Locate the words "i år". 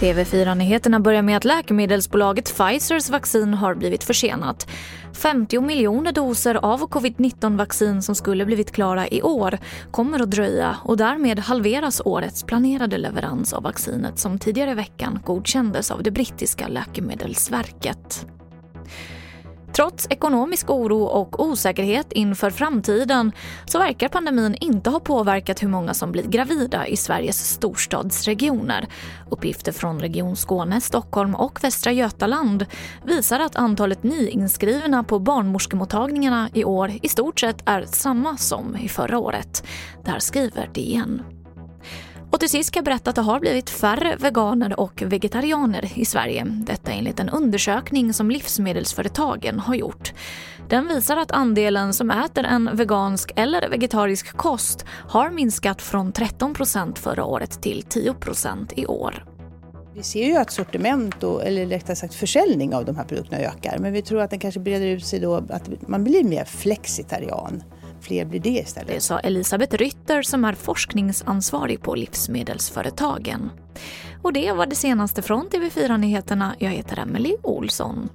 9.08-9.58, 36.54-36.92, 58.76-59.24